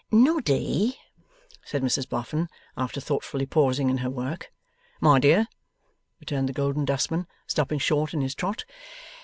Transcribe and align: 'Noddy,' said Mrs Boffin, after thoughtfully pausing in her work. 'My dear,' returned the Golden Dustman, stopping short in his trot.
'Noddy,' 0.11 0.97
said 1.63 1.83
Mrs 1.83 2.09
Boffin, 2.09 2.49
after 2.75 2.99
thoughtfully 2.99 3.45
pausing 3.45 3.87
in 3.87 3.99
her 3.99 4.09
work. 4.09 4.51
'My 4.99 5.19
dear,' 5.19 5.45
returned 6.19 6.49
the 6.49 6.53
Golden 6.53 6.85
Dustman, 6.85 7.27
stopping 7.45 7.77
short 7.77 8.11
in 8.11 8.21
his 8.21 8.33
trot. 8.33 8.65